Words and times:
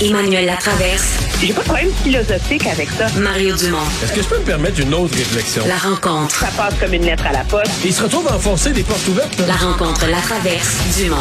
Emmanuel 0.00 0.46
Latraverse. 0.46 1.18
J'ai 1.40 1.52
pas 1.52 1.60
de 1.60 1.64
problème 1.64 1.90
philosophique 2.04 2.66
avec 2.68 2.88
ça. 2.90 3.08
Mario 3.18 3.56
Dumont. 3.56 3.78
Est-ce 4.02 4.12
que 4.12 4.22
je 4.22 4.28
peux 4.28 4.38
me 4.38 4.44
permettre 4.44 4.80
une 4.80 4.94
autre 4.94 5.16
réflexion? 5.16 5.64
La 5.66 5.76
rencontre. 5.76 6.36
Ça 6.36 6.46
passe 6.56 6.74
comme 6.78 6.94
une 6.94 7.04
lettre 7.04 7.26
à 7.26 7.32
la 7.32 7.42
poste. 7.42 7.72
Il 7.84 7.92
se 7.92 8.04
retrouve 8.04 8.28
à 8.28 8.36
enfoncer 8.36 8.70
des 8.70 8.84
portes 8.84 9.06
ouvertes. 9.08 9.36
La 9.48 9.56
rencontre 9.56 10.06
Latraverse. 10.06 10.98
Dumont. 10.98 11.16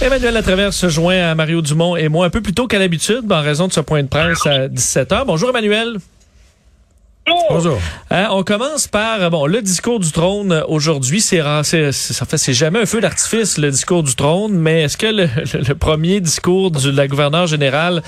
Emmanuel 0.00 0.34
Latraverse 0.34 0.76
se 0.76 0.88
joint 0.88 1.30
à 1.30 1.34
Mario 1.36 1.62
Dumont 1.62 1.94
et 1.94 2.08
moi 2.08 2.26
un 2.26 2.30
peu 2.30 2.40
plus 2.40 2.54
tôt 2.54 2.66
qu'à 2.66 2.80
l'habitude 2.80 3.30
en 3.30 3.40
raison 3.40 3.68
de 3.68 3.72
ce 3.72 3.80
point 3.80 4.02
de 4.02 4.08
presse 4.08 4.46
à 4.46 4.66
17h. 4.66 5.24
Bonjour 5.24 5.50
Emmanuel. 5.50 5.98
Bonjour. 7.26 7.78
Hein, 8.10 8.28
on 8.32 8.42
commence 8.42 8.88
par 8.88 9.30
bon 9.30 9.46
le 9.46 9.62
discours 9.62 10.00
du 10.00 10.10
trône 10.10 10.64
aujourd'hui. 10.68 11.20
C'est 11.20 11.40
ça 11.92 12.26
fait 12.26 12.36
c'est 12.38 12.52
jamais 12.52 12.80
un 12.80 12.86
feu 12.86 13.00
d'artifice 13.00 13.58
le 13.58 13.70
discours 13.70 14.02
du 14.02 14.14
trône, 14.14 14.52
mais 14.54 14.82
est-ce 14.82 14.96
que 14.96 15.06
le, 15.06 15.28
le- 15.54 15.60
le 15.68 15.74
premier 15.76 16.20
discours 16.20 16.70
de 16.72 16.90
la 16.90 17.06
gouverneure 17.06 17.46
générale 17.46 18.02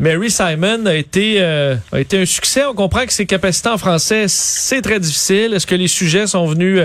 Mary 0.00 0.30
Simon 0.30 0.86
a 0.86 0.94
été 0.94 1.36
euh, 1.40 1.76
a 1.92 2.00
été 2.00 2.18
un 2.22 2.24
succès? 2.24 2.64
On 2.64 2.74
comprend 2.74 3.04
que 3.04 3.12
ses 3.12 3.26
capacités 3.26 3.68
en 3.68 3.78
français 3.78 4.24
c'est 4.28 4.80
très 4.80 4.98
difficile. 4.98 5.52
Est-ce 5.54 5.66
que 5.66 5.74
les 5.74 5.88
sujets 5.88 6.26
sont 6.26 6.46
venus 6.46 6.80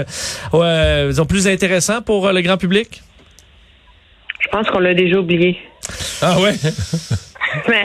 euh, 0.53 1.07
disons, 1.09 1.25
plus 1.25 1.47
intéressants 1.47 2.01
pour 2.01 2.27
euh, 2.27 2.33
le 2.33 2.41
grand 2.41 2.57
public? 2.57 3.01
Je 4.41 4.47
pense 4.49 4.67
qu'on 4.67 4.79
l'a 4.79 4.93
déjà 4.93 5.17
oublié. 5.17 5.57
Ah 6.21 6.39
ouais? 6.39 6.53
Mais 7.69 7.83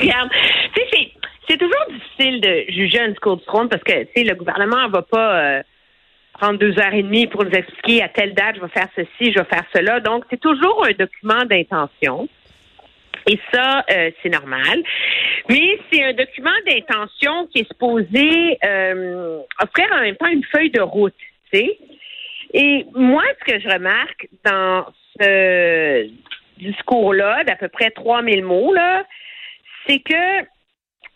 regarde, 0.00 0.28
c'est, 1.48 1.58
toujours 1.58 1.86
difficile 1.90 2.40
de 2.40 2.64
juger 2.68 3.00
un 3.00 3.08
discours 3.08 3.36
du 3.36 3.44
trône 3.44 3.68
parce 3.68 3.82
que, 3.82 3.92
le 3.92 4.34
gouvernement 4.34 4.88
va 4.88 5.02
pas 5.02 5.40
euh, 5.40 5.62
prendre 6.32 6.58
deux 6.58 6.78
heures 6.78 6.94
et 6.94 7.02
demie 7.02 7.26
pour 7.26 7.44
nous 7.44 7.52
expliquer 7.52 8.02
à 8.02 8.08
telle 8.08 8.34
date, 8.34 8.56
je 8.56 8.60
vais 8.60 8.68
faire 8.68 8.88
ceci, 8.94 9.32
je 9.32 9.38
vais 9.38 9.44
faire 9.44 9.64
cela. 9.74 10.00
Donc, 10.00 10.24
c'est 10.30 10.40
toujours 10.40 10.84
un 10.86 10.92
document 10.92 11.44
d'intention. 11.44 12.28
Et 13.28 13.38
ça, 13.52 13.84
euh, 13.90 14.10
c'est 14.22 14.28
normal. 14.28 14.82
Mais 15.48 15.78
c'est 15.90 16.04
un 16.04 16.12
document 16.12 16.50
d'intention 16.66 17.46
qui 17.48 17.60
est 17.60 17.68
supposé 17.68 18.58
euh, 18.64 19.40
offrir 19.60 19.88
en 19.92 20.00
même 20.00 20.16
temps 20.16 20.28
une 20.28 20.44
feuille 20.44 20.70
de 20.70 20.80
route, 20.80 21.14
tu 21.50 21.58
sais. 21.58 21.78
Et 22.54 22.86
moi, 22.94 23.24
ce 23.40 23.52
que 23.52 23.60
je 23.60 23.68
remarque 23.68 24.28
dans 24.44 24.86
ce 25.18 26.08
discours-là, 26.58 27.44
d'à 27.44 27.56
peu 27.56 27.68
près 27.68 27.90
3000 27.90 28.44
mots, 28.44 28.72
là, 28.72 29.04
c'est 29.86 29.98
que 29.98 30.46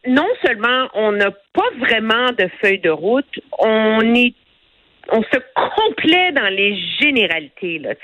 non 0.06 0.26
seulement 0.44 0.88
on 0.94 1.12
n'a 1.12 1.30
pas 1.52 1.70
vraiment 1.78 2.32
de 2.32 2.48
feuille 2.60 2.78
de 2.78 2.90
route, 2.90 3.40
on 3.58 4.14
est 4.14 4.34
on 5.12 5.22
se 5.22 5.38
complaît 5.54 6.30
dans 6.32 6.48
les 6.48 6.76
généralités, 7.00 7.78
là. 7.78 7.94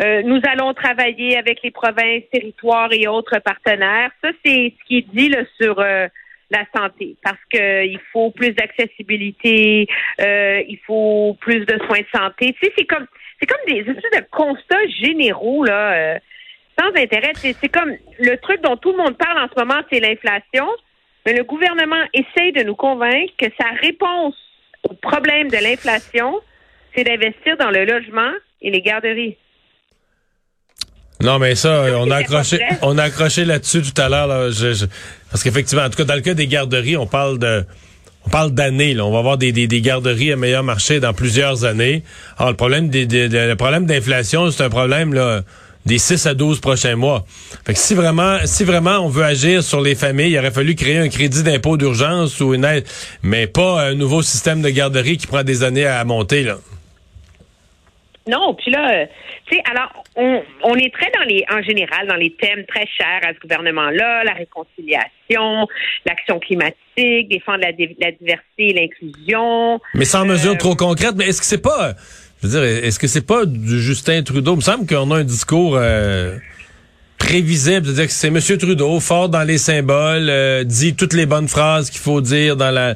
Euh, 0.00 0.22
nous 0.22 0.40
allons 0.44 0.72
travailler 0.72 1.36
avec 1.36 1.60
les 1.62 1.70
provinces, 1.70 2.22
territoires 2.32 2.92
et 2.92 3.06
autres 3.08 3.38
partenaires. 3.40 4.10
Ça, 4.22 4.30
c'est 4.44 4.72
ce 4.78 4.84
qui 4.86 4.98
est 4.98 5.06
dit 5.12 5.28
là, 5.28 5.42
sur 5.60 5.78
euh, 5.80 6.06
la 6.50 6.64
santé, 6.74 7.16
parce 7.22 7.40
que 7.52 7.84
il 7.84 8.00
faut 8.12 8.30
plus 8.30 8.52
d'accessibilité, 8.52 9.86
euh, 10.20 10.62
il 10.66 10.78
faut 10.86 11.36
plus 11.40 11.66
de 11.66 11.78
soins 11.84 12.00
de 12.00 12.18
santé. 12.18 12.56
C'est 12.62 12.86
comme 12.86 13.06
c'est 13.40 13.46
comme 13.46 13.60
des 13.66 13.80
espèces 13.80 14.22
de 14.22 14.26
constats 14.30 14.86
généraux 15.02 15.64
là, 15.64 15.92
euh, 15.92 16.18
sans 16.78 16.88
intérêt. 16.88 17.32
C'est 17.34 17.68
comme 17.68 17.92
le 18.18 18.36
truc 18.36 18.62
dont 18.62 18.76
tout 18.76 18.92
le 18.92 18.98
monde 18.98 19.16
parle 19.16 19.38
en 19.38 19.48
ce 19.48 19.58
moment, 19.58 19.80
c'est 19.90 20.00
l'inflation. 20.00 20.68
Mais 21.28 21.34
le 21.36 21.44
gouvernement 21.44 22.02
essaye 22.14 22.52
de 22.52 22.62
nous 22.62 22.74
convaincre 22.74 23.34
que 23.36 23.44
sa 23.60 23.68
réponse 23.82 24.34
au 24.88 24.94
problème 24.94 25.50
de 25.50 25.58
l'inflation, 25.58 26.40
c'est 26.96 27.04
d'investir 27.04 27.54
dans 27.58 27.70
le 27.70 27.84
logement 27.84 28.30
et 28.62 28.70
les 28.70 28.80
garderies. 28.80 29.36
Non, 31.20 31.38
mais 31.38 31.54
ça, 31.54 31.84
on 31.98 32.10
a 32.10 32.16
accroché, 32.16 32.58
on 32.80 32.96
a 32.96 33.02
accroché 33.02 33.44
là-dessus 33.44 33.82
tout 33.82 34.00
à 34.00 34.08
l'heure, 34.08 34.26
là. 34.26 34.48
Je- 34.50 34.72
je- 34.72 34.86
parce 35.30 35.42
qu'effectivement, 35.44 35.84
en 35.84 35.90
tout 35.90 35.98
cas, 35.98 36.04
dans 36.04 36.14
le 36.14 36.22
cas 36.22 36.32
des 36.32 36.46
garderies, 36.46 36.96
on 36.96 37.06
parle 37.06 37.38
de, 37.38 37.66
on 38.24 38.30
parle 38.30 38.52
d'années, 38.52 38.94
là. 38.94 39.04
On 39.04 39.12
va 39.12 39.18
avoir 39.18 39.36
des, 39.36 39.52
des, 39.52 39.66
des 39.66 39.82
garderies 39.82 40.32
à 40.32 40.36
meilleur 40.36 40.62
marché 40.62 40.98
dans 40.98 41.12
plusieurs 41.12 41.66
années. 41.66 42.04
Alors, 42.38 42.52
le 42.52 42.56
problème 42.56 42.88
des, 42.88 43.04
des- 43.04 43.28
de- 43.28 43.36
le 43.48 43.56
problème 43.56 43.84
d'inflation, 43.84 44.50
c'est 44.50 44.62
un 44.62 44.70
problème, 44.70 45.12
là, 45.12 45.42
des 45.86 45.98
6 45.98 46.26
à 46.26 46.34
12 46.34 46.60
prochains 46.60 46.96
mois. 46.96 47.24
Fait 47.64 47.72
que 47.72 47.78
si 47.78 47.94
vraiment, 47.94 48.36
si 48.44 48.64
vraiment 48.64 48.98
on 48.98 49.08
veut 49.08 49.24
agir 49.24 49.62
sur 49.62 49.80
les 49.80 49.94
familles, 49.94 50.32
il 50.32 50.38
aurait 50.38 50.50
fallu 50.50 50.74
créer 50.74 50.98
un 50.98 51.08
crédit 51.08 51.42
d'impôt 51.42 51.76
d'urgence 51.76 52.40
ou 52.40 52.52
une 52.54 52.64
aide, 52.64 52.84
mais 53.22 53.46
pas 53.46 53.82
un 53.82 53.94
nouveau 53.94 54.22
système 54.22 54.60
de 54.62 54.68
garderie 54.68 55.16
qui 55.16 55.26
prend 55.26 55.42
des 55.44 55.62
années 55.62 55.86
à 55.86 56.04
monter, 56.04 56.42
là. 56.42 56.56
Non, 58.26 58.52
puis 58.54 58.70
là, 58.70 58.90
euh, 58.92 59.06
tu 59.46 59.56
sais, 59.56 59.62
alors, 59.70 59.90
on, 60.14 60.42
on 60.62 60.74
est 60.74 60.92
très 60.92 61.10
dans 61.18 61.24
les, 61.26 61.42
en 61.50 61.62
général, 61.62 62.06
dans 62.06 62.16
les 62.16 62.30
thèmes 62.34 62.66
très 62.66 62.86
chers 62.86 63.20
à 63.22 63.32
ce 63.32 63.38
gouvernement-là, 63.40 64.22
la 64.24 64.34
réconciliation, 64.34 65.66
l'action 66.04 66.38
climatique, 66.38 67.30
défendre 67.30 67.60
la, 67.62 67.72
di- 67.72 67.96
la 67.98 68.12
diversité 68.12 68.68
et 68.68 68.72
l'inclusion. 68.74 69.80
Mais 69.94 70.04
sans 70.04 70.24
Euh, 70.24 70.32
mesure 70.32 70.58
trop 70.58 70.74
concrète, 70.76 71.14
mais 71.16 71.28
est-ce 71.28 71.40
que 71.40 71.46
c'est 71.46 71.62
pas, 71.62 71.94
je 72.42 72.46
veux 72.46 72.52
dire, 72.52 72.84
est-ce 72.84 72.98
que 72.98 73.06
c'est 73.06 73.26
pas 73.26 73.44
du 73.46 73.80
Justin 73.80 74.22
Trudeau? 74.22 74.54
Il 74.54 74.56
me 74.56 74.60
semble 74.62 74.86
qu'on 74.86 75.10
a 75.10 75.18
un 75.18 75.24
discours 75.24 75.76
euh, 75.76 76.36
prévisible, 77.18 77.84
c'est-à-dire 77.84 78.06
que 78.06 78.12
c'est 78.12 78.28
M. 78.28 78.38
Trudeau, 78.58 79.00
fort 79.00 79.28
dans 79.28 79.42
les 79.42 79.58
symboles, 79.58 80.28
euh, 80.30 80.64
dit 80.64 80.94
toutes 80.94 81.14
les 81.14 81.26
bonnes 81.26 81.48
phrases 81.48 81.90
qu'il 81.90 82.00
faut 82.00 82.20
dire 82.20 82.56
dans 82.56 82.70
la 82.70 82.94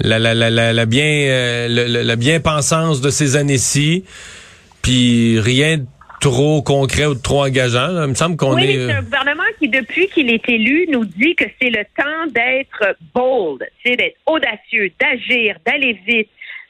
la 0.00 0.18
la 0.18 0.34
la, 0.34 0.50
la, 0.50 0.72
la 0.72 0.86
bien 0.86 1.04
euh, 1.04 2.16
bien-pensance 2.16 3.00
de 3.00 3.10
ces 3.10 3.36
années-ci, 3.36 4.04
puis 4.82 5.38
rien 5.38 5.78
de 5.78 5.84
trop 6.20 6.62
concret 6.62 7.04
ou 7.06 7.14
de 7.14 7.20
trop 7.22 7.44
engageant. 7.44 7.88
là. 7.88 8.04
Il 8.04 8.10
me 8.10 8.14
semble 8.14 8.36
qu'on 8.36 8.54
oui, 8.56 8.64
est. 8.64 8.86
c'est 8.86 8.92
euh, 8.92 8.98
un 8.98 9.02
gouvernement 9.02 9.42
qui, 9.58 9.68
depuis 9.68 10.08
qu'il 10.08 10.30
est 10.30 10.48
élu, 10.48 10.86
nous 10.90 11.04
dit 11.04 11.34
que 11.36 11.44
c'est 11.60 11.70
le 11.70 11.84
temps 11.96 12.26
d'être 12.34 12.96
bold, 13.14 13.62
c'est 13.84 13.96
d'être 13.96 14.16
audacieux, 14.26 14.90
d'agir, 14.98 15.56
d'aller 15.64 15.98
vite, 16.06 16.28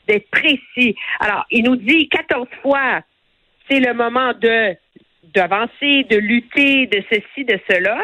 d'être 0.09 0.31
précis. 0.31 0.97
Alors, 1.21 1.47
il 1.51 1.65
nous 1.65 1.77
dit 1.77 2.09
14 2.09 2.49
fois, 2.63 3.03
c'est 3.71 3.81
le 3.81 3.95
moment 3.95 4.33
de 4.35 4.75
d'avancer, 5.35 6.05
de 6.09 6.17
lutter, 6.17 6.87
de 6.87 7.03
ceci, 7.11 7.45
de 7.45 7.59
cela. 7.69 7.99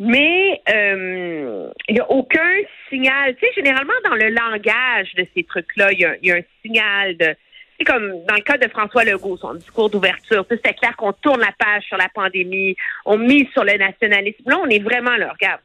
Mais 0.00 0.60
euh, 0.68 1.70
il 1.88 1.94
n'y 1.94 2.00
a 2.00 2.10
aucun 2.10 2.52
signal. 2.88 3.34
Tu 3.36 3.46
sais, 3.46 3.52
généralement, 3.54 3.94
dans 4.04 4.14
le 4.14 4.28
langage 4.28 5.12
de 5.14 5.24
ces 5.34 5.44
trucs-là, 5.44 5.92
il 5.92 6.00
y 6.00 6.30
a, 6.30 6.36
un 6.36 6.42
signal 6.62 7.16
de. 7.16 7.34
C'est 7.78 7.84
comme 7.84 8.24
dans 8.26 8.34
le 8.34 8.42
cas 8.42 8.58
de 8.58 8.68
François 8.68 9.04
Legault, 9.04 9.36
son 9.36 9.54
discours 9.54 9.90
d'ouverture. 9.90 10.44
C'était 10.50 10.74
clair 10.74 10.96
qu'on 10.96 11.12
tourne 11.12 11.40
la 11.40 11.52
page 11.58 11.84
sur 11.84 11.96
la 11.96 12.08
pandémie, 12.12 12.76
on 13.04 13.18
mise 13.18 13.48
sur 13.52 13.64
le 13.64 13.76
nationalisme. 13.76 14.42
Là, 14.46 14.58
on 14.60 14.68
est 14.68 14.82
vraiment 14.82 15.16
là. 15.16 15.32
Regarde, 15.32 15.60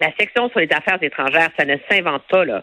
la 0.00 0.12
section 0.18 0.48
sur 0.50 0.60
les 0.60 0.72
affaires 0.72 0.98
étrangères, 1.00 1.50
ça 1.56 1.64
ne 1.64 1.76
s'invente 1.88 2.22
pas. 2.28 2.44
Là. 2.44 2.62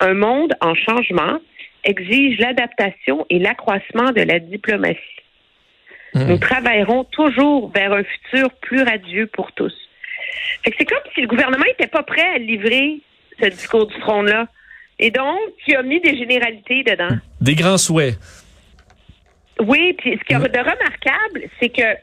Un 0.00 0.14
monde 0.14 0.54
en 0.60 0.74
changement 0.74 1.38
exige 1.84 2.38
l'adaptation 2.38 3.26
et 3.30 3.38
l'accroissement 3.38 4.10
de 4.12 4.22
la 4.22 4.38
diplomatie. 4.38 4.98
Nous 6.14 6.38
travaillerons 6.38 7.04
toujours 7.04 7.70
vers 7.70 7.92
un 7.92 8.02
futur 8.02 8.50
plus 8.60 8.82
radieux 8.82 9.26
pour 9.26 9.52
tous. 9.52 9.74
C'est 10.64 10.84
comme 10.84 10.98
si 11.14 11.20
le 11.20 11.28
gouvernement 11.28 11.64
n'était 11.64 11.86
pas 11.86 12.02
prêt 12.02 12.26
à 12.34 12.38
livrer 12.38 13.00
ce 13.40 13.46
discours 13.46 13.86
du 13.86 13.98
trône-là. 14.00 14.48
Et 14.98 15.10
donc, 15.10 15.38
il 15.66 15.76
a 15.76 15.82
mis 15.82 16.00
des 16.00 16.16
généralités 16.16 16.82
dedans. 16.82 17.16
Des 17.40 17.54
grands 17.54 17.78
souhaits. 17.78 18.16
Oui, 19.60 19.94
puis 19.98 20.18
ce 20.18 20.24
qu'il 20.24 20.38
y 20.38 20.42
a 20.42 20.48
de 20.48 20.58
remarquable, 20.58 21.42
c'est 21.60 21.68
que 21.68 21.96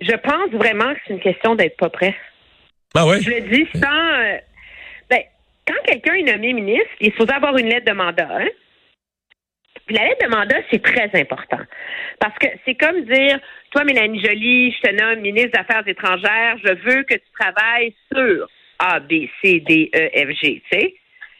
je 0.00 0.16
pense 0.16 0.50
vraiment 0.52 0.92
que 0.94 1.00
c'est 1.06 1.14
une 1.14 1.20
question 1.20 1.54
d'être 1.54 1.76
pas 1.76 1.90
prêt. 1.90 2.14
Ah 2.94 3.06
ouais? 3.06 3.20
Je 3.20 3.30
le 3.30 3.40
dis 3.40 3.66
sans. 3.74 3.88
euh, 3.88 4.36
ben, 5.10 5.20
quand 5.66 5.74
quelqu'un 5.86 6.14
est 6.14 6.32
nommé 6.32 6.52
ministre, 6.52 6.90
il 7.00 7.10
supposé 7.12 7.32
avoir 7.32 7.56
une 7.56 7.68
lettre 7.68 7.86
de 7.86 7.96
mandat. 7.96 8.28
Hein? 8.30 8.48
Puis 9.86 9.96
la 9.96 10.04
lettre 10.04 10.26
de 10.26 10.30
mandat, 10.30 10.58
c'est 10.70 10.82
très 10.82 11.10
important. 11.14 11.60
Parce 12.18 12.36
que 12.38 12.46
c'est 12.64 12.74
comme 12.74 13.04
dire 13.04 13.38
Toi, 13.70 13.84
Mélanie 13.84 14.24
Joly, 14.24 14.72
je 14.72 14.80
te 14.80 14.94
nomme 14.94 15.20
ministre 15.20 15.50
des 15.52 15.58
Affaires 15.58 15.86
étrangères, 15.86 16.56
je 16.64 16.72
veux 16.72 17.02
que 17.02 17.14
tu 17.14 17.30
travailles 17.38 17.94
sur 18.12 18.48
A, 18.78 19.00
B, 19.00 19.26
C, 19.42 19.60
D, 19.60 19.90
E, 19.94 20.08
F, 20.08 20.30
G. 20.40 20.62
Tu 20.70 20.78
sais? 20.78 20.94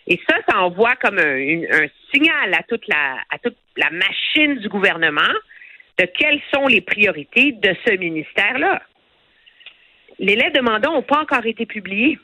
Et 0.08 0.20
ça, 0.28 0.36
ça 0.48 0.60
envoie 0.60 0.96
comme 0.96 1.18
un 1.18 1.86
signal 2.12 2.54
à 2.54 2.62
toute 2.64 2.86
la 2.88 3.18
à 3.30 3.38
toute 3.38 3.56
la 3.76 3.90
machine 3.90 4.58
du 4.58 4.68
gouvernement 4.68 5.32
de 5.98 6.06
quelles 6.06 6.40
sont 6.52 6.66
les 6.66 6.80
priorités 6.80 7.52
de 7.52 7.76
ce 7.86 7.96
ministère-là. 7.96 8.82
Les 10.18 10.36
lettres 10.36 10.58
de 10.58 10.64
mandat 10.64 10.88
n'ont 10.88 11.02
pas 11.02 11.20
encore 11.20 11.46
été 11.46 11.66
publiées. 11.66 12.18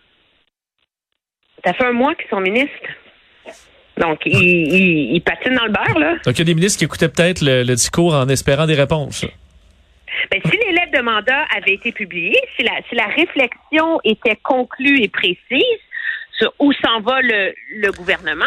Ça 1.64 1.74
fait 1.74 1.84
un 1.84 1.92
mois 1.92 2.14
qu'ils 2.14 2.28
sont 2.28 2.40
ministres. 2.40 2.90
Donc, 3.98 4.20
ils, 4.26 4.38
ils, 4.38 5.14
ils 5.16 5.20
patinent 5.20 5.54
dans 5.54 5.64
le 5.64 5.72
beurre, 5.72 5.98
là. 5.98 6.12
Donc 6.24 6.34
il 6.34 6.38
y 6.38 6.42
a 6.42 6.44
des 6.44 6.54
ministres 6.54 6.78
qui 6.78 6.84
écoutaient 6.84 7.08
peut-être 7.08 7.40
le, 7.42 7.62
le 7.62 7.74
discours 7.74 8.14
en 8.14 8.28
espérant 8.28 8.66
des 8.66 8.74
réponses. 8.74 9.24
Ben, 10.30 10.40
si 10.44 10.50
les 10.50 10.72
lettres 10.72 10.96
de 10.96 11.02
mandat 11.02 11.44
avaient 11.56 11.74
été 11.74 11.92
publiées, 11.92 12.40
si 12.56 12.62
la, 12.64 12.72
si 12.88 12.94
la 12.94 13.06
réflexion 13.06 14.00
était 14.04 14.38
conclue 14.42 15.02
et 15.02 15.08
précise 15.08 15.80
sur 16.38 16.52
où 16.58 16.72
s'en 16.72 17.00
va 17.00 17.20
le, 17.22 17.52
le 17.76 17.92
gouvernement, 17.92 18.44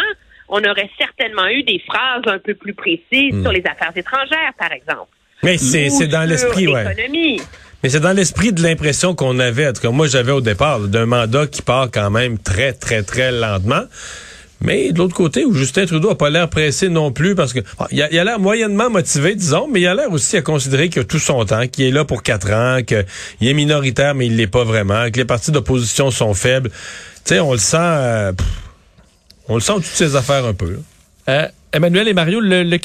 on 0.50 0.60
aurait 0.64 0.90
certainement 0.98 1.48
eu 1.48 1.64
des 1.64 1.82
phrases 1.88 2.24
un 2.26 2.40
peu 2.40 2.54
plus 2.54 2.74
précises 2.74 3.42
sur 3.42 3.52
les 3.52 3.64
affaires 3.66 3.94
étrangères, 3.96 4.54
par 4.58 4.72
exemple. 4.72 5.10
Mais 5.44 5.58
c'est 5.58 5.90
c'est 5.90 6.08
dans 6.08 6.28
l'esprit, 6.28 6.68
ouais. 6.68 6.84
l'économie. 6.84 7.42
Mais 7.84 7.90
c'est 7.90 8.00
dans 8.00 8.16
l'esprit 8.16 8.54
de 8.54 8.62
l'impression 8.62 9.16
qu'on 9.16 9.40
avait, 9.40 9.68
en 9.68 9.74
tout 9.74 9.82
cas 9.82 9.90
moi 9.90 10.08
j'avais 10.08 10.32
au 10.32 10.42
départ, 10.42 10.82
d'un 10.82 11.06
mandat 11.06 11.48
qui 11.48 11.62
part 11.62 11.90
quand 11.92 12.12
même 12.12 12.38
très, 12.38 12.74
très, 12.74 13.02
très 13.02 13.32
lentement. 13.32 13.84
Mais 14.62 14.92
de 14.92 15.00
l'autre 15.00 15.16
côté, 15.16 15.44
où 15.44 15.54
Justin 15.54 15.86
Trudeau 15.86 16.12
a 16.12 16.18
pas 16.18 16.30
l'air 16.30 16.50
pressé 16.50 16.88
non 16.88 17.12
plus, 17.12 17.34
parce 17.36 17.52
que 17.52 17.60
il 17.92 18.02
a 18.02 18.24
l'air 18.24 18.40
moyennement 18.40 18.90
motivé, 18.90 19.36
disons, 19.36 19.68
mais 19.72 19.82
il 19.82 19.88
a 19.88 19.96
l'air 19.96 20.12
aussi 20.12 20.38
à 20.38 20.42
considérer 20.42 20.90
qu'il 20.90 21.02
a 21.02 21.06
tout 21.06 21.20
son 21.20 21.44
temps, 21.46 21.68
qu'il 21.68 21.86
est 21.86 21.92
là 21.92 22.06
pour 22.06 22.22
quatre 22.22 22.52
ans, 22.52 22.82
qu'il 22.84 23.48
est 23.48 23.54
minoritaire, 23.54 24.14
mais 24.14 24.28
il 24.28 24.38
l'est 24.38 24.48
pas 24.48 24.64
vraiment, 24.64 25.10
que 25.10 25.18
les 25.18 25.26
partis 25.26 25.52
d'opposition 25.52 26.12
sont 26.12 26.34
faibles. 26.34 26.70
Tu 26.70 27.36
sais, 27.36 27.40
on 27.40 27.54
le 27.54 27.58
sent, 27.58 27.78
euh, 27.80 28.32
on 29.48 29.56
le 29.56 29.62
sent 29.62 29.74
toutes 29.76 29.86
ces 29.86 30.16
affaires 30.16 30.46
un 30.46 30.54
peu. 30.54 30.78
Euh, 31.30 31.48
Emmanuel 31.74 32.08
et 32.10 32.14
Mario, 32.14 32.42
la 32.42 32.78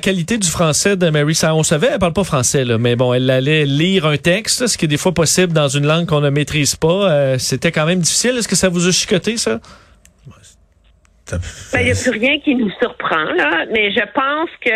qualité 0.00 0.38
du 0.38 0.48
français 0.48 0.96
de 0.96 1.10
Mary, 1.10 1.34
ça, 1.34 1.54
on 1.54 1.62
savait, 1.62 1.90
elle 1.92 1.98
parle 1.98 2.14
pas 2.14 2.24
français, 2.24 2.64
là, 2.64 2.78
mais 2.78 2.96
bon, 2.96 3.12
elle 3.12 3.28
allait 3.28 3.66
lire 3.66 4.06
un 4.06 4.16
texte, 4.16 4.66
ce 4.66 4.78
qui 4.78 4.86
est 4.86 4.88
des 4.88 4.96
fois 4.96 5.12
possible 5.12 5.52
dans 5.52 5.68
une 5.68 5.86
langue 5.86 6.06
qu'on 6.06 6.22
ne 6.22 6.30
maîtrise 6.30 6.74
pas. 6.74 7.10
Euh, 7.10 7.38
c'était 7.38 7.70
quand 7.70 7.84
même 7.84 8.00
difficile. 8.00 8.36
Est-ce 8.38 8.48
que 8.48 8.56
ça 8.56 8.70
vous 8.70 8.88
a 8.88 8.92
chicoté, 8.92 9.36
ça? 9.36 9.60
Il 11.74 11.78
n'y 11.80 11.84
ben, 11.84 11.96
a 11.96 12.00
plus 12.00 12.10
rien 12.10 12.38
qui 12.40 12.54
nous 12.54 12.70
surprend, 12.80 13.24
là, 13.36 13.66
mais 13.72 13.92
je 13.92 14.04
pense 14.14 14.50
que 14.64 14.70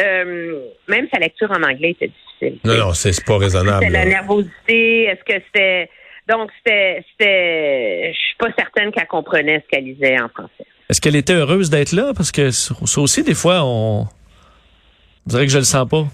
euh, 0.00 0.60
même 0.88 1.06
sa 1.12 1.18
lecture 1.18 1.50
en 1.50 1.62
anglais 1.62 1.90
était 1.90 2.08
difficile. 2.08 2.58
Non, 2.64 2.76
non, 2.76 2.94
c'est 2.94 3.24
pas 3.24 3.38
raisonnable. 3.38 3.84
C'était 3.84 3.92
la 3.92 4.04
nervosité, 4.06 5.04
est-ce 5.04 5.24
que 5.24 5.42
c'était... 5.46 5.88
Donc, 6.28 6.50
c'était... 6.58 7.04
Je 7.18 8.18
suis 8.18 8.36
pas 8.38 8.48
certaine 8.56 8.92
qu'elle 8.92 9.06
comprenait 9.06 9.62
ce 9.64 9.68
qu'elle 9.68 9.84
lisait 9.84 10.20
en 10.20 10.28
français. 10.28 10.66
Est-ce 10.88 11.00
qu'elle 11.00 11.16
était 11.16 11.34
heureuse 11.34 11.70
d'être 11.70 11.92
là? 11.92 12.12
Parce 12.14 12.32
que 12.32 12.50
ça 12.50 12.74
aussi, 12.96 13.22
des 13.22 13.34
fois, 13.34 13.60
on... 13.62 14.02
on 14.02 14.08
dirait 15.26 15.46
que 15.46 15.52
je 15.52 15.58
le 15.58 15.64
sens 15.64 15.88
pas. 15.88 16.04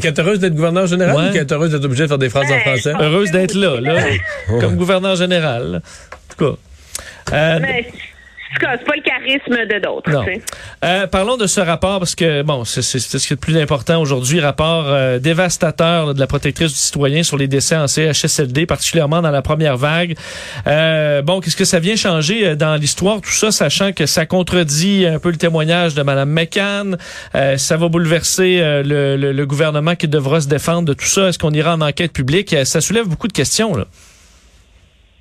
Qu'elle 0.00 0.12
est 0.12 0.18
heureuse 0.18 0.40
d'être 0.40 0.54
gouverneur 0.54 0.86
général 0.86 1.30
ou 1.30 1.32
qu'elle 1.32 1.42
est 1.42 1.52
heureuse 1.52 1.70
d'être 1.70 1.84
obligée 1.84 2.02
de 2.02 2.08
faire 2.08 2.18
des 2.18 2.28
phrases 2.28 2.52
en 2.52 2.58
français? 2.58 2.92
Heureuse 3.00 3.30
d'être 3.30 3.54
là, 3.54 3.80
là, 3.80 4.04
comme 4.60 4.76
gouverneur 4.76 5.16
général. 5.16 5.80
En 6.12 6.34
tout 6.34 6.44
cas. 6.44 6.58
Euh, 7.32 7.60
c'est 8.60 8.84
pas 8.84 8.96
le 8.96 9.02
charisme 9.02 9.66
de 9.66 9.78
d'autres. 9.78 10.10
Euh, 10.84 11.06
parlons 11.06 11.36
de 11.36 11.46
ce 11.46 11.60
rapport 11.60 11.98
parce 11.98 12.14
que 12.14 12.42
bon, 12.42 12.64
c'est 12.64 12.82
ce 12.82 12.98
qui 12.98 13.26
est 13.26 13.30
le 13.30 13.36
plus 13.36 13.56
important 13.58 14.00
aujourd'hui. 14.00 14.40
Rapport 14.40 14.86
euh, 14.88 15.18
dévastateur 15.18 16.14
de 16.14 16.20
la 16.20 16.26
protectrice 16.26 16.72
du 16.72 16.78
citoyen 16.78 17.22
sur 17.22 17.36
les 17.36 17.48
décès 17.48 17.76
en 17.76 17.86
CHSLD, 17.86 18.66
particulièrement 18.66 19.22
dans 19.22 19.30
la 19.30 19.42
première 19.42 19.76
vague. 19.76 20.16
Euh, 20.66 21.22
bon, 21.22 21.40
qu'est-ce 21.40 21.56
que 21.56 21.64
ça 21.64 21.80
vient 21.80 21.96
changer 21.96 22.46
euh, 22.46 22.54
dans 22.54 22.76
l'histoire 22.76 23.20
tout 23.20 23.30
ça, 23.30 23.50
sachant 23.50 23.92
que 23.92 24.06
ça 24.06 24.26
contredit 24.26 25.06
un 25.06 25.18
peu 25.18 25.30
le 25.30 25.36
témoignage 25.36 25.94
de 25.94 26.02
Madame 26.02 26.30
McCann? 26.30 26.96
Euh, 27.34 27.56
ça 27.56 27.76
va 27.76 27.88
bouleverser 27.88 28.58
le, 28.58 29.16
le, 29.16 29.32
le, 29.32 29.46
gouvernement 29.46 29.94
qui 29.94 30.08
devra 30.08 30.40
se 30.40 30.48
défendre 30.48 30.82
de 30.82 30.92
tout 30.92 31.04
ça. 31.04 31.28
Est-ce 31.28 31.38
qu'on 31.38 31.52
ira 31.52 31.74
en 31.74 31.80
enquête 31.80 32.12
publique? 32.12 32.54
Ça 32.64 32.80
soulève 32.80 33.06
beaucoup 33.06 33.28
de 33.28 33.32
questions 33.32 33.76
là. 33.76 33.86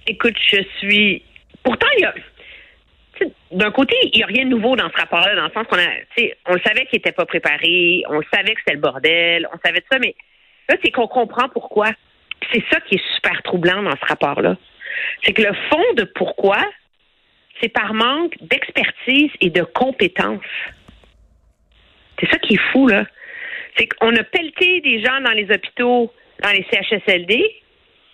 Écoute, 0.07 0.35
je 0.51 0.57
suis. 0.79 1.23
Pourtant, 1.63 1.87
il 1.97 2.01
y 2.01 2.05
a 2.05 2.13
d'un 3.55 3.71
côté, 3.71 3.95
il 4.03 4.17
n'y 4.17 4.23
a 4.23 4.27
rien 4.27 4.43
de 4.43 4.49
nouveau 4.49 4.75
dans 4.75 4.89
ce 4.89 4.97
rapport-là, 4.97 5.33
dans 5.35 5.45
le 5.45 5.51
sens 5.51 5.65
qu'on 5.67 5.77
on 5.77 6.53
le 6.53 6.61
savait 6.65 6.85
qu'il 6.87 6.97
n'était 6.97 7.13
pas 7.13 7.25
préparé, 7.25 8.03
on 8.09 8.19
le 8.19 8.25
savait 8.33 8.53
que 8.53 8.59
c'était 8.59 8.75
le 8.75 8.81
bordel, 8.81 9.47
on 9.53 9.57
savait 9.65 9.83
ça, 9.89 9.97
mais 9.97 10.13
là, 10.69 10.75
c'est 10.83 10.91
qu'on 10.91 11.07
comprend 11.07 11.47
pourquoi. 11.49 11.87
C'est 12.51 12.63
ça 12.69 12.81
qui 12.81 12.95
est 12.95 13.15
super 13.15 13.41
troublant 13.43 13.81
dans 13.81 13.95
ce 13.95 14.05
rapport-là. 14.05 14.57
C'est 15.23 15.31
que 15.31 15.41
le 15.41 15.53
fond 15.69 15.83
de 15.95 16.03
pourquoi, 16.03 16.59
c'est 17.61 17.69
par 17.69 17.93
manque 17.93 18.35
d'expertise 18.41 19.31
et 19.39 19.49
de 19.49 19.63
compétences. 19.63 20.41
C'est 22.19 22.29
ça 22.29 22.37
qui 22.39 22.55
est 22.55 22.71
fou, 22.71 22.87
là. 22.87 23.05
C'est 23.77 23.87
qu'on 23.87 24.15
a 24.15 24.23
pelleté 24.23 24.81
des 24.81 25.01
gens 25.01 25.21
dans 25.21 25.31
les 25.31 25.49
hôpitaux, 25.49 26.11
dans 26.43 26.51
les 26.51 26.65
CHSLD, 26.71 27.61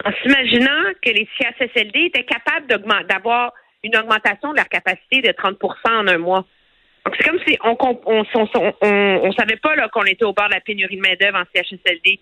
en 0.05 0.11
s'imaginant 0.21 0.91
que 1.03 1.09
les 1.09 1.27
CHSLD 1.39 2.05
étaient 2.05 2.25
capables 2.25 2.67
d'avoir 3.07 3.53
une 3.83 3.95
augmentation 3.95 4.51
de 4.51 4.57
leur 4.57 4.69
capacité 4.69 5.21
de 5.21 5.29
30% 5.29 5.57
en 5.85 6.07
un 6.07 6.17
mois. 6.17 6.45
Donc, 7.05 7.15
c'est 7.17 7.27
comme 7.27 7.39
si 7.47 7.57
on 7.63 7.75
on, 7.79 8.25
on, 8.81 9.31
savait 9.33 9.55
pas 9.55 9.75
qu'on 9.89 10.03
était 10.03 10.25
au 10.25 10.33
bord 10.33 10.49
de 10.49 10.53
la 10.53 10.61
pénurie 10.61 10.97
de 10.97 11.01
main-d'œuvre 11.01 11.39
en 11.39 11.43
CHSLD. 11.53 12.19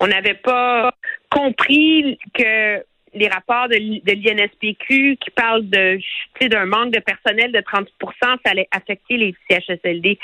On 0.00 0.06
n'avait 0.06 0.34
pas 0.34 0.94
compris 1.30 2.18
que 2.32 2.82
les 3.14 3.28
rapports 3.28 3.68
de, 3.68 3.76
l'INSPQ 3.76 5.16
qui 5.20 5.30
parlent 5.30 5.64
d'un 5.64 6.66
manque 6.66 6.92
de 6.92 7.00
personnel 7.00 7.52
de 7.52 7.60
30% 7.60 7.86
ça 8.20 8.36
allait 8.46 8.68
affecter 8.72 9.16
les 9.16 9.34
CHSLD. 9.48 10.18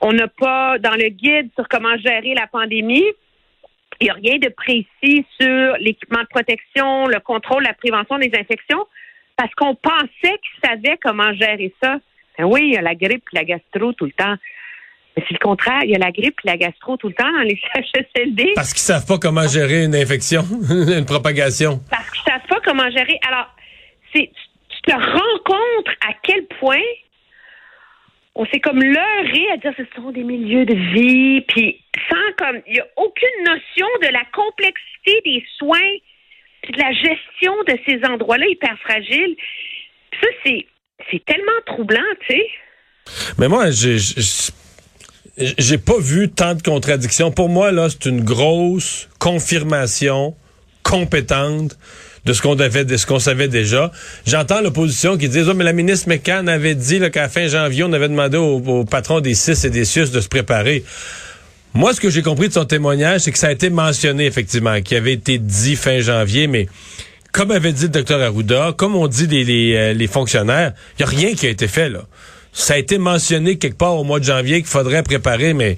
On 0.00 0.12
n'a 0.12 0.28
pas, 0.28 0.78
dans 0.78 0.94
le 0.94 1.08
guide 1.08 1.50
sur 1.56 1.66
comment 1.68 1.96
gérer 1.96 2.34
la 2.34 2.46
pandémie, 2.46 3.06
il 4.00 4.04
n'y 4.04 4.10
a 4.10 4.14
rien 4.14 4.38
de 4.38 4.48
précis 4.48 5.26
sur 5.40 5.76
l'équipement 5.80 6.20
de 6.20 6.28
protection, 6.28 7.06
le 7.06 7.18
contrôle, 7.18 7.64
la 7.64 7.74
prévention 7.74 8.16
des 8.18 8.30
infections 8.38 8.86
parce 9.38 9.54
qu'on 9.54 9.76
pensait 9.76 10.08
qu'ils 10.22 10.68
savaient 10.68 10.98
comment 11.00 11.32
gérer 11.32 11.72
ça. 11.80 11.98
Ben 12.36 12.44
oui, 12.44 12.60
il 12.64 12.74
y 12.74 12.76
a 12.76 12.82
la 12.82 12.96
grippe 12.96 13.24
et 13.32 13.36
la 13.36 13.44
gastro 13.44 13.92
tout 13.92 14.04
le 14.04 14.12
temps. 14.12 14.34
Mais 15.16 15.24
c'est 15.26 15.34
le 15.34 15.38
contraire. 15.38 15.80
Il 15.84 15.90
y 15.90 15.94
a 15.94 15.98
la 15.98 16.10
grippe 16.10 16.40
et 16.44 16.48
la 16.48 16.56
gastro 16.56 16.96
tout 16.96 17.06
le 17.06 17.14
temps 17.14 17.30
dans 17.30 17.42
les 17.42 17.58
CHSLD. 17.74 18.52
Parce 18.56 18.72
qu'ils 18.72 18.82
savent 18.82 19.06
pas 19.06 19.18
comment 19.18 19.46
gérer 19.46 19.84
une 19.84 19.94
infection, 19.94 20.42
une 20.70 21.06
propagation. 21.06 21.80
Parce 21.88 22.10
qu'ils 22.10 22.24
savent 22.24 22.46
pas 22.48 22.60
comment 22.64 22.90
gérer. 22.90 23.18
Alors, 23.28 23.46
c'est, 24.12 24.28
tu 24.68 24.82
te 24.82 24.92
rends 24.92 25.38
compte 25.44 25.88
à 26.08 26.14
quel 26.22 26.44
point 26.58 26.82
on 28.34 28.44
s'est 28.46 28.60
comme 28.60 28.80
leurré 28.80 29.46
à 29.52 29.56
dire 29.56 29.72
ce 29.76 29.84
sont 29.94 30.10
des 30.10 30.24
milieux 30.24 30.64
de 30.64 30.74
vie, 30.74 31.42
puis 31.42 31.80
sans 32.08 32.44
comme, 32.44 32.60
il 32.66 32.74
n'y 32.74 32.80
a 32.80 32.86
aucune 32.96 33.44
notion 33.44 33.86
de 34.02 34.12
la 34.12 34.22
complexité 34.32 35.20
des 35.24 35.44
soins 35.58 35.96
la 36.76 36.92
gestion 36.92 37.52
de 37.66 37.78
ces 37.86 38.00
endroits-là 38.06 38.46
hyper 38.48 38.76
fragiles. 38.80 39.36
ça, 40.20 40.28
c'est, 40.44 40.66
c'est 41.10 41.24
tellement 41.24 41.52
troublant, 41.66 42.00
tu 42.26 42.34
sais. 42.34 42.46
Mais 43.38 43.48
moi, 43.48 43.70
j'ai, 43.70 45.78
pas 45.78 45.98
vu 45.98 46.28
tant 46.28 46.54
de 46.54 46.62
contradictions. 46.62 47.30
Pour 47.30 47.48
moi, 47.48 47.72
là, 47.72 47.88
c'est 47.88 48.06
une 48.06 48.22
grosse 48.22 49.08
confirmation 49.18 50.34
compétente 50.82 51.78
de 52.24 52.32
ce 52.32 52.42
qu'on 52.42 52.58
avait, 52.58 52.84
de 52.84 52.96
ce 52.96 53.06
qu'on 53.06 53.18
savait 53.18 53.48
déjà. 53.48 53.90
J'entends 54.26 54.60
l'opposition 54.60 55.16
qui 55.16 55.28
dit, 55.28 55.40
oh, 55.48 55.54
mais 55.54 55.64
la 55.64 55.72
ministre 55.72 56.08
McCann 56.08 56.48
avait 56.48 56.74
dit 56.74 57.00
qu'à 57.10 57.28
fin 57.28 57.46
janvier, 57.46 57.84
on 57.84 57.92
avait 57.92 58.08
demandé 58.08 58.36
au, 58.36 58.58
au 58.58 58.84
patron 58.84 59.20
des 59.20 59.34
CIS 59.34 59.66
et 59.66 59.70
des 59.70 59.86
CIUS 59.86 60.10
de 60.10 60.20
se 60.20 60.28
préparer. 60.28 60.84
Moi, 61.74 61.94
ce 61.94 62.00
que 62.00 62.10
j'ai 62.10 62.22
compris 62.22 62.48
de 62.48 62.52
son 62.52 62.64
témoignage, 62.64 63.22
c'est 63.22 63.32
que 63.32 63.38
ça 63.38 63.48
a 63.48 63.52
été 63.52 63.70
mentionné, 63.70 64.26
effectivement, 64.26 64.80
qui 64.80 64.96
avait 64.96 65.12
été 65.12 65.38
dit 65.38 65.76
fin 65.76 66.00
janvier, 66.00 66.46
mais 66.46 66.66
comme 67.32 67.50
avait 67.50 67.72
dit 67.72 67.84
le 67.84 67.88
docteur 67.90 68.20
Arruda, 68.20 68.74
comme 68.76 68.96
on 68.96 69.06
dit 69.06 69.26
les, 69.26 69.44
les, 69.44 69.74
euh, 69.76 69.92
les 69.92 70.06
fonctionnaires, 70.06 70.72
il 70.98 71.04
n'y 71.04 71.12
a 71.12 71.16
rien 71.16 71.34
qui 71.34 71.46
a 71.46 71.50
été 71.50 71.68
fait, 71.68 71.88
là. 71.88 72.04
Ça 72.52 72.74
a 72.74 72.78
été 72.78 72.98
mentionné 72.98 73.58
quelque 73.58 73.76
part 73.76 73.94
au 73.94 74.04
mois 74.04 74.18
de 74.18 74.24
janvier 74.24 74.56
qu'il 74.56 74.66
faudrait 74.66 75.02
préparer, 75.02 75.52
mais 75.52 75.76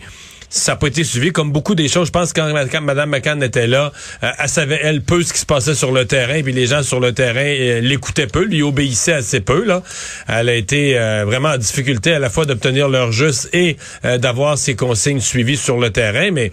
ça 0.51 0.73
n'a 0.73 0.77
pas 0.77 0.89
été 0.89 1.05
suivi 1.05 1.31
comme 1.31 1.53
beaucoup 1.53 1.77
des 1.77 1.89
choses. 1.89 2.09
Je 2.09 2.13
pense 2.13 2.33
que 2.33 2.41
quand 2.41 2.81
Mme 2.81 3.11
McCann 3.11 3.41
était 3.43 3.69
là, 3.69 3.93
euh, 4.25 4.31
elle 4.37 4.49
savait, 4.49 4.81
elle, 4.83 5.01
peu 5.01 5.23
ce 5.23 5.33
qui 5.33 5.39
se 5.39 5.47
passait 5.47 5.77
sur 5.77 5.93
le 5.93 6.07
terrain, 6.07 6.43
puis 6.43 6.53
les 6.53 6.67
gens 6.67 6.83
sur 6.83 6.99
le 6.99 7.13
terrain 7.13 7.45
euh, 7.45 7.81
l'écoutaient 7.81 8.27
peu, 8.27 8.45
lui 8.45 8.63
obéissaient 8.63 9.13
assez 9.13 9.41
peu. 9.41 9.65
Là. 9.65 9.83
Elle 10.27 10.49
a 10.49 10.55
été 10.55 10.99
euh, 10.99 11.25
vraiment 11.25 11.51
en 11.51 11.57
difficulté 11.57 12.13
à 12.13 12.19
la 12.19 12.31
fois 12.31 12.47
d'obtenir 12.47 12.89
leur 12.89 13.13
juste 13.13 13.49
et 13.53 13.77
d'avoir 14.19 14.59
ses 14.59 14.75
consignes 14.75 15.21
suivies 15.21 15.57
sur 15.57 15.79
le 15.79 15.91
terrain. 15.91 16.31
Mais 16.33 16.51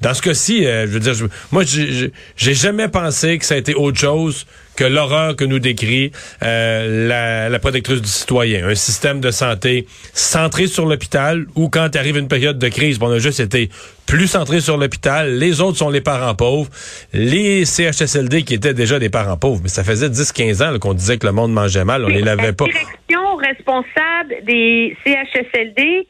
dans 0.00 0.12
ce 0.12 0.22
cas-ci, 0.22 0.64
je 0.64 0.86
veux 0.86 1.00
dire, 1.00 1.14
moi, 1.52 1.62
j'ai 1.64 2.54
jamais 2.54 2.88
pensé 2.88 3.38
que 3.38 3.44
ça 3.44 3.54
a 3.54 3.58
été 3.58 3.74
autre 3.74 3.98
chose 3.98 4.46
que 4.76 4.84
l'horreur 4.84 5.36
que 5.36 5.44
nous 5.44 5.58
décrit 5.58 6.12
euh, 6.42 7.08
la, 7.08 7.48
la, 7.48 7.58
protectrice 7.58 8.02
du 8.02 8.08
citoyen. 8.08 8.68
Un 8.68 8.74
système 8.74 9.20
de 9.20 9.30
santé 9.30 9.86
centré 10.12 10.66
sur 10.66 10.86
l'hôpital 10.86 11.46
où 11.54 11.68
quand 11.68 11.94
arrive 11.96 12.16
une 12.16 12.28
période 12.28 12.58
de 12.58 12.68
crise, 12.68 12.98
bon, 12.98 13.08
on 13.08 13.12
a 13.12 13.18
juste 13.18 13.40
été 13.40 13.70
plus 14.06 14.28
centré 14.28 14.60
sur 14.60 14.76
l'hôpital. 14.76 15.38
Les 15.38 15.60
autres 15.60 15.78
sont 15.78 15.90
les 15.90 16.00
parents 16.00 16.34
pauvres. 16.34 16.70
Les 17.12 17.64
CHSLD 17.64 18.42
qui 18.44 18.54
étaient 18.54 18.74
déjà 18.74 18.98
des 18.98 19.10
parents 19.10 19.36
pauvres. 19.36 19.60
Mais 19.62 19.68
ça 19.68 19.82
faisait 19.82 20.08
10-15 20.08 20.62
ans 20.62 20.78
qu'on 20.78 20.94
disait 20.94 21.18
que 21.18 21.26
le 21.26 21.32
monde 21.32 21.52
mangeait 21.52 21.84
mal. 21.84 22.04
On 22.04 22.08
les 22.08 22.22
lavait 22.22 22.52
pas. 22.52 22.66
La 22.66 22.72
direction 22.72 23.36
responsable 23.36 24.44
des 24.44 24.96
CHSLD 25.04 26.06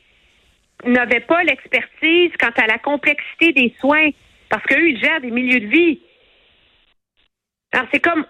n'avait 0.86 1.20
pas 1.20 1.42
l'expertise 1.44 2.30
quant 2.38 2.62
à 2.62 2.66
la 2.66 2.78
complexité 2.78 3.52
des 3.52 3.74
soins 3.80 4.10
parce 4.48 4.64
qu'eux, 4.64 4.88
ils 4.88 5.00
gèrent 5.00 5.20
des 5.20 5.30
milieux 5.30 5.60
de 5.60 5.66
vie. 5.66 6.00
Alors, 7.72 7.88
c'est 7.92 8.00
comme 8.00 8.24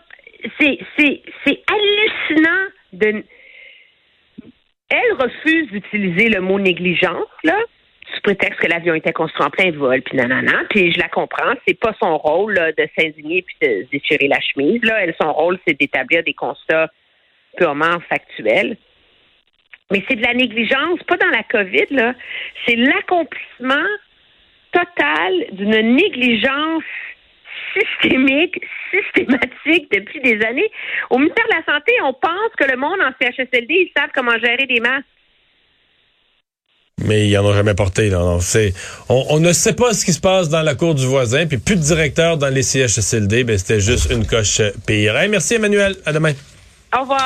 c'est, 0.61 0.79
c'est, 0.99 1.23
c'est 1.45 1.63
hallucinant 1.71 2.67
de. 2.93 3.25
Elle 4.89 5.13
refuse 5.19 5.71
d'utiliser 5.73 6.29
le 6.29 6.41
mot 6.41 6.61
négligence, 6.61 7.27
là, 7.43 7.59
sous 8.15 8.21
prétexte 8.23 8.61
que 8.61 8.69
l'avion 8.69 8.95
était 8.95 9.13
construit 9.13 9.45
en 9.45 9.51
plein 9.51 9.73
vol, 9.73 10.01
puis 10.03 10.17
nanana. 10.17 10.63
Puis 10.71 10.93
je 10.93 10.99
la 10.99 11.09
comprends, 11.09 11.55
c'est 11.67 11.79
pas 11.79 11.95
son 12.01 12.17
rôle 12.19 12.55
de 12.55 12.89
s'indigner 12.97 13.43
puis 13.43 13.57
de 13.63 13.85
se 13.85 13.91
déchirer 13.91 14.29
la 14.29 14.41
chemise. 14.41 14.83
Là, 14.85 15.03
elle, 15.03 15.15
son 15.21 15.33
rôle, 15.33 15.59
c'est 15.67 15.79
d'établir 15.79 16.23
des 16.23 16.35
constats 16.35 16.91
purement 17.57 17.99
factuels. 18.09 18.77
Mais 19.91 20.05
c'est 20.09 20.17
de 20.17 20.23
la 20.23 20.35
négligence, 20.35 21.03
pas 21.05 21.17
dans 21.17 21.31
la 21.31 21.43
COVID, 21.45 21.87
là. 21.91 22.15
C'est 22.67 22.77
l'accomplissement 22.77 23.87
totale 24.73 25.47
d'une 25.53 25.97
négligence 25.97 26.85
systémique, 27.77 28.61
systématique 28.91 29.91
depuis 29.93 30.21
des 30.21 30.45
années. 30.45 30.71
Au 31.11 31.19
ministère 31.19 31.45
de 31.47 31.57
la 31.57 31.75
Santé, 31.75 31.93
on 32.05 32.13
pense 32.13 32.53
que 32.59 32.71
le 32.71 32.77
monde 32.77 32.99
en 33.01 33.13
CHSLD, 33.21 33.67
ils 33.69 33.93
savent 33.97 34.11
comment 34.15 34.39
gérer 34.39 34.67
des 34.67 34.81
masques. 34.81 35.05
Mais 37.05 37.29
ils 37.29 37.39
en 37.39 37.45
ont 37.45 37.53
jamais 37.53 37.75
porté. 37.75 38.09
Là. 38.09 38.39
On, 39.09 39.27
on, 39.31 39.39
ne 39.39 39.53
sait 39.53 39.75
pas 39.75 39.93
ce 39.93 40.05
qui 40.05 40.13
se 40.13 40.21
passe 40.21 40.49
dans 40.49 40.63
la 40.63 40.75
cour 40.75 40.95
du 40.95 41.05
voisin, 41.05 41.47
puis 41.47 41.59
plus 41.59 41.77
de 41.77 41.83
directeur 41.83 42.39
dans 42.39 42.49
les 42.49 42.63
CHSLD. 42.63 43.45
Ben, 43.45 43.59
c'était 43.59 43.81
juste 43.81 44.11
une 44.11 44.27
coche 44.27 44.63
pire. 44.87 45.17
Hey, 45.17 45.29
merci 45.29 45.55
Emmanuel. 45.55 45.95
À 46.07 46.13
demain. 46.13 46.33
Au 46.97 47.01
revoir. 47.01 47.15